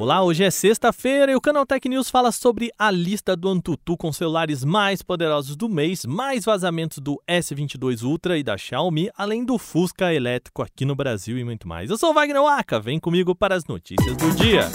[0.00, 3.98] Olá, hoje é sexta-feira e o Canal Tech News fala sobre a lista do Antutu
[3.98, 9.44] com celulares mais poderosos do mês, mais vazamentos do S22 Ultra e da Xiaomi, além
[9.44, 11.90] do Fusca elétrico aqui no Brasil e muito mais.
[11.90, 14.70] Eu sou Wagner Waka, vem comigo para as notícias do dia.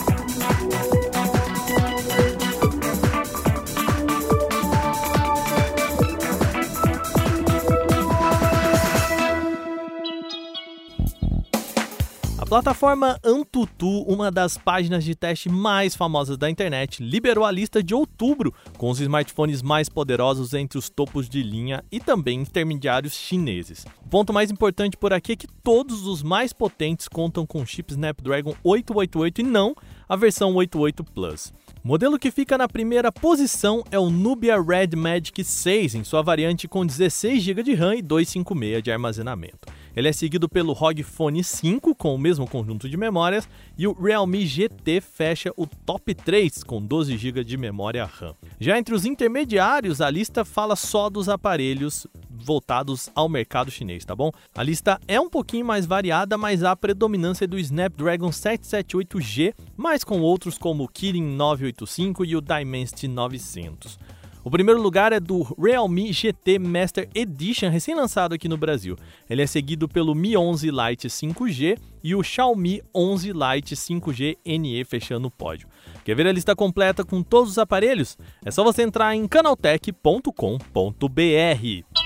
[12.45, 17.81] A plataforma Antutu, uma das páginas de teste mais famosas da internet, liberou a lista
[17.81, 23.13] de outubro com os smartphones mais poderosos entre os topos de linha e também intermediários
[23.13, 23.83] chineses.
[24.05, 27.91] O ponto mais importante por aqui é que todos os mais potentes contam com chip
[27.91, 29.75] Snapdragon 888 e não
[30.07, 31.51] a versão 88 Plus.
[31.85, 36.67] Modelo que fica na primeira posição é o Nubia Red Magic 6, em sua variante
[36.67, 39.71] com 16 GB de RAM e 256 de armazenamento.
[39.95, 43.47] Ele é seguido pelo ROG Phone 5 com o mesmo conjunto de memórias
[43.77, 48.33] e o Realme GT fecha o top 3 com 12 GB de memória RAM.
[48.59, 52.07] Já entre os intermediários, a lista fala só dos aparelhos
[52.45, 54.31] voltados ao mercado chinês, tá bom?
[54.55, 60.21] A lista é um pouquinho mais variada, mas há predominância do Snapdragon 778G, mas com
[60.21, 63.97] outros como o Kirin 985 e o Dimensity 900.
[64.45, 68.95] O primeiro lugar é do Realme GT Master Edition, recém-lançado aqui no Brasil.
[69.27, 74.85] Ele é seguido pelo Mi 11 Lite 5G e o Xiaomi 11 Lite 5G NE
[74.85, 75.67] fechando o pódio.
[76.03, 78.19] Quer ver a lista completa com todos os aparelhos?
[78.45, 82.04] É só você entrar em canaltech.com.br.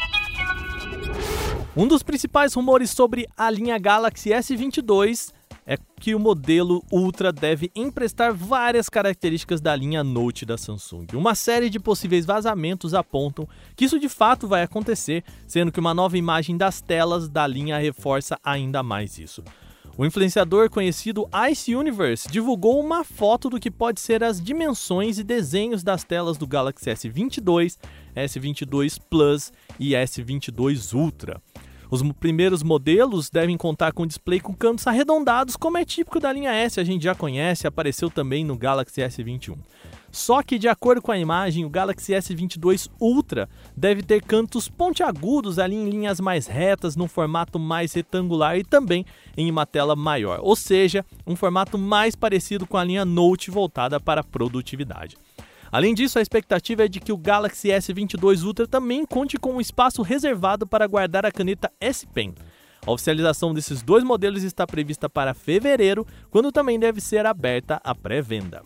[1.78, 5.31] Um dos principais rumores sobre a linha Galaxy S22
[5.67, 11.06] é que o modelo Ultra deve emprestar várias características da linha Note da Samsung.
[11.13, 15.94] Uma série de possíveis vazamentos apontam que isso de fato vai acontecer, sendo que uma
[15.94, 19.44] nova imagem das telas da linha reforça ainda mais isso.
[19.99, 25.25] O influenciador conhecido Ice Universe divulgou uma foto do que pode ser as dimensões e
[25.25, 27.77] desenhos das telas do Galaxy S22,
[28.15, 31.41] S22 Plus e S22 Ultra.
[31.91, 36.51] Os primeiros modelos devem contar com display com cantos arredondados, como é típico da linha
[36.51, 39.57] S, a gente já conhece, apareceu também no Galaxy S21.
[40.11, 45.59] Só que, de acordo com a imagem, o Galaxy S22 Ultra deve ter cantos pontiagudos
[45.59, 49.05] ali em linhas mais retas, num formato mais retangular e também
[49.35, 53.99] em uma tela maior, ou seja, um formato mais parecido com a linha Note voltada
[53.99, 55.17] para produtividade.
[55.72, 59.62] Além disso, a expectativa é de que o Galaxy S22 Ultra também conte com um
[59.62, 62.34] espaço reservado para guardar a caneta S Pen.
[62.85, 67.94] A oficialização desses dois modelos está prevista para fevereiro, quando também deve ser aberta a
[67.94, 68.63] pré-venda.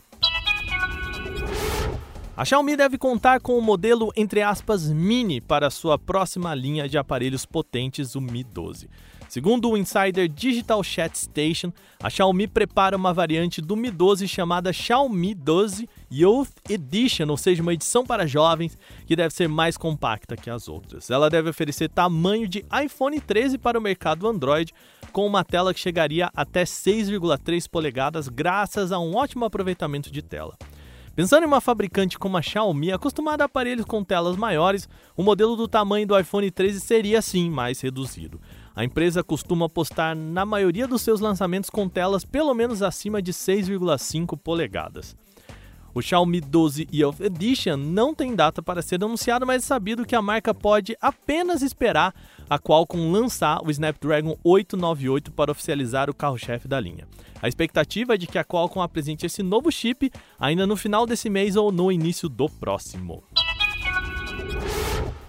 [2.36, 6.98] A Xiaomi deve contar com o modelo entre aspas mini para sua próxima linha de
[6.98, 8.90] aparelhos potentes, o Mi 12.
[9.30, 11.72] Segundo o insider Digital Chat Station,
[12.02, 17.62] a Xiaomi prepara uma variante do Mi 12 chamada Xiaomi 12 Youth Edition, ou seja,
[17.62, 21.12] uma edição para jovens que deve ser mais compacta que as outras.
[21.12, 24.74] Ela deve oferecer tamanho de iPhone 13 para o mercado Android,
[25.12, 30.58] com uma tela que chegaria até 6,3 polegadas, graças a um ótimo aproveitamento de tela.
[31.16, 35.56] Pensando em uma fabricante como a Xiaomi, acostumada a aparelhos com telas maiores, o modelo
[35.56, 38.42] do tamanho do iPhone 13 seria sim mais reduzido.
[38.76, 43.32] A empresa costuma postar na maioria dos seus lançamentos com telas pelo menos acima de
[43.32, 45.16] 6,5 polegadas.
[45.96, 50.16] O Xiaomi 12 EOS Edition não tem data para ser anunciado, mas é sabido que
[50.16, 52.16] a marca pode apenas esperar
[52.50, 57.08] a Qualcomm lançar o Snapdragon 898 para oficializar o carro-chefe da linha.
[57.40, 61.30] A expectativa é de que a Qualcomm apresente esse novo chip ainda no final desse
[61.30, 63.24] mês ou no início do próximo.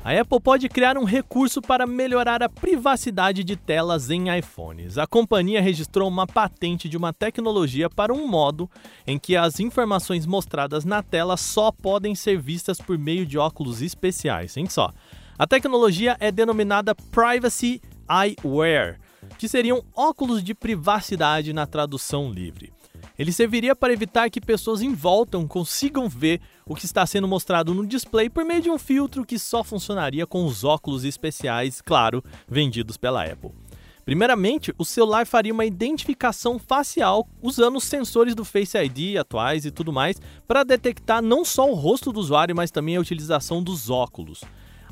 [0.05, 4.99] A Apple pode criar um recurso para melhorar a privacidade de telas em iPhones.
[4.99, 8.71] A companhia registrou uma patente de uma tecnologia para um modo
[9.07, 13.81] em que as informações mostradas na tela só podem ser vistas por meio de óculos
[13.81, 14.55] especiais.
[14.59, 14.93] Hein, só.
[15.39, 19.01] A tecnologia é denominada Privacy Eyewear,
[19.39, 22.74] que seriam óculos de privacidade na tradução livre.
[23.19, 27.73] Ele serviria para evitar que pessoas em volta consigam ver o que está sendo mostrado
[27.73, 32.25] no display por meio de um filtro que só funcionaria com os óculos especiais, claro,
[32.49, 33.53] vendidos pela Apple.
[34.05, 39.71] Primeiramente, o celular faria uma identificação facial usando os sensores do Face ID atuais e
[39.71, 43.89] tudo mais para detectar não só o rosto do usuário, mas também a utilização dos
[43.89, 44.43] óculos.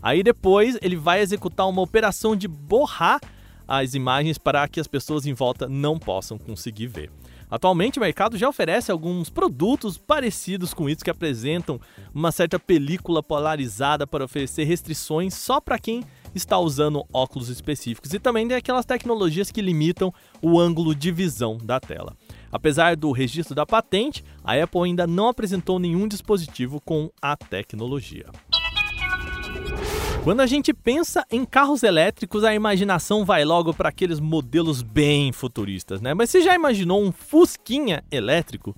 [0.00, 3.20] Aí depois ele vai executar uma operação de borrar
[3.68, 7.10] as imagens para que as pessoas em volta não possam conseguir ver.
[7.52, 11.78] Atualmente, o mercado já oferece alguns produtos parecidos com isso que apresentam
[12.14, 16.02] uma certa película polarizada para oferecer restrições só para quem
[16.34, 20.10] está usando óculos específicos e também tem aquelas tecnologias que limitam
[20.40, 22.16] o ângulo de visão da tela.
[22.50, 28.30] Apesar do registro da patente, a Apple ainda não apresentou nenhum dispositivo com a tecnologia.
[30.24, 35.32] Quando a gente pensa em carros elétricos, a imaginação vai logo para aqueles modelos bem
[35.32, 36.14] futuristas, né?
[36.14, 38.72] Mas você já imaginou um Fusquinha elétrico?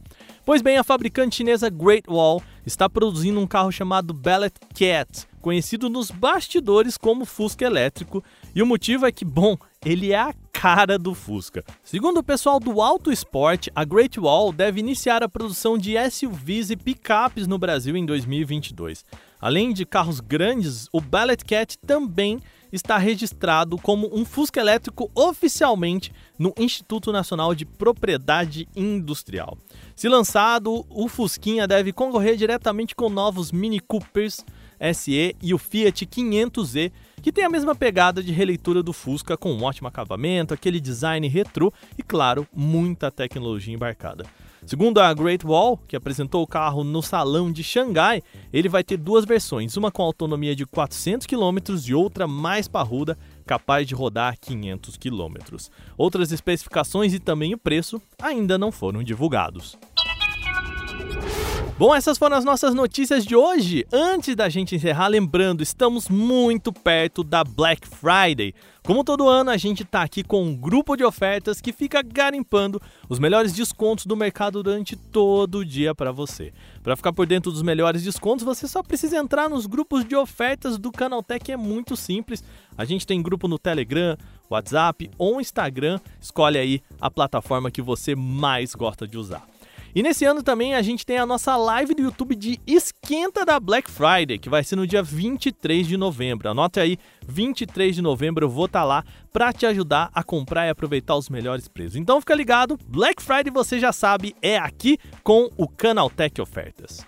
[0.46, 5.90] Pois bem, a fabricante chinesa Great Wall está produzindo um carro chamado Ballet Cat, conhecido
[5.90, 8.24] nos bastidores como Fusca elétrico,
[8.54, 9.54] e o motivo é que, bom,
[9.84, 11.62] ele é a cara do Fusca.
[11.82, 16.70] Segundo o pessoal do Auto Sport, a Great Wall deve iniciar a produção de SUVs
[16.70, 19.04] e picapes no Brasil em 2022.
[19.44, 22.40] Além de carros grandes, o Ballet Cat também
[22.72, 29.58] está registrado como um Fusca elétrico oficialmente no Instituto Nacional de Propriedade Industrial.
[29.94, 34.42] Se lançado, o Fusquinha deve concorrer diretamente com novos Mini Coopers
[34.94, 36.90] SE e o Fiat 500e,
[37.20, 41.28] que tem a mesma pegada de releitura do Fusca com um ótimo acabamento, aquele design
[41.28, 44.24] retrô e, claro, muita tecnologia embarcada.
[44.66, 48.96] Segundo a Great Wall, que apresentou o carro no salão de Xangai, ele vai ter
[48.96, 54.38] duas versões, uma com autonomia de 400 km e outra mais parruda, capaz de rodar
[54.40, 55.34] 500 km.
[55.98, 59.76] Outras especificações e também o preço ainda não foram divulgados.
[61.76, 63.84] Bom, essas foram as nossas notícias de hoje.
[63.92, 68.54] Antes da gente encerrar, lembrando, estamos muito perto da Black Friday.
[68.84, 72.80] Como todo ano, a gente está aqui com um grupo de ofertas que fica garimpando
[73.08, 76.52] os melhores descontos do mercado durante todo o dia para você.
[76.80, 80.78] Para ficar por dentro dos melhores descontos, você só precisa entrar nos grupos de ofertas
[80.78, 82.44] do Canaltech, é muito simples.
[82.78, 84.16] A gente tem grupo no Telegram,
[84.48, 85.98] WhatsApp ou Instagram.
[86.20, 89.53] Escolhe aí a plataforma que você mais gosta de usar.
[89.94, 93.60] E nesse ano também a gente tem a nossa live do YouTube de esquenta da
[93.60, 96.50] Black Friday, que vai ser no dia 23 de novembro.
[96.50, 96.98] Anote aí,
[97.28, 101.14] 23 de novembro eu vou estar tá lá para te ajudar a comprar e aproveitar
[101.14, 101.94] os melhores preços.
[101.94, 107.06] Então fica ligado, Black Friday você já sabe, é aqui com o Canal Tech Ofertas.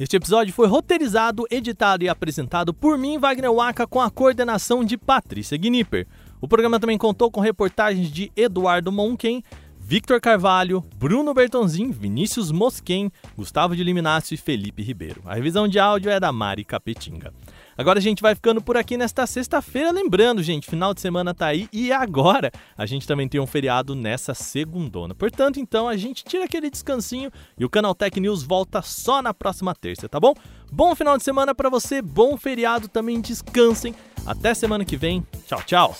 [0.00, 4.96] Este episódio foi roteirizado, editado e apresentado por mim, Wagner Waka, com a coordenação de
[4.96, 6.06] Patrícia Gnipper.
[6.40, 9.42] O programa também contou com reportagens de Eduardo Monken,
[9.86, 15.20] Victor Carvalho, Bruno Bertonzin, Vinícius Mosquen, Gustavo de Liminácio e Felipe Ribeiro.
[15.26, 17.34] A revisão de áudio é da Mari Capetinga.
[17.76, 21.48] Agora a gente vai ficando por aqui nesta sexta-feira, lembrando, gente, final de semana tá
[21.48, 25.14] aí e agora a gente também tem um feriado nessa segundona.
[25.14, 29.34] Portanto, então a gente tira aquele descansinho e o Canal Tech News volta só na
[29.34, 30.32] próxima terça, tá bom?
[30.72, 33.94] Bom final de semana para você, bom feriado também, descansem.
[34.24, 35.26] Até semana que vem.
[35.46, 35.96] Tchau, tchau.